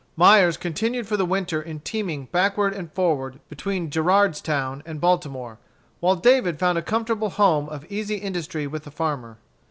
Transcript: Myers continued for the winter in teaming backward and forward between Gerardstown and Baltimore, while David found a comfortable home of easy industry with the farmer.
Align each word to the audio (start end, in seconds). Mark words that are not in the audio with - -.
Myers 0.15 0.57
continued 0.57 1.05
for 1.05 1.15
the 1.15 1.27
winter 1.27 1.61
in 1.61 1.79
teaming 1.81 2.25
backward 2.31 2.73
and 2.73 2.91
forward 2.91 3.39
between 3.49 3.91
Gerardstown 3.91 4.81
and 4.83 4.99
Baltimore, 4.99 5.59
while 5.99 6.15
David 6.15 6.57
found 6.57 6.79
a 6.79 6.81
comfortable 6.81 7.29
home 7.29 7.69
of 7.69 7.85
easy 7.87 8.15
industry 8.15 8.65
with 8.65 8.83
the 8.83 8.89
farmer. 8.89 9.37